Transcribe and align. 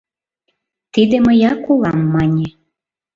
Тиде 0.93 1.17
мыяк 1.25 1.61
улам, 1.71 1.99
мане. 2.13 2.47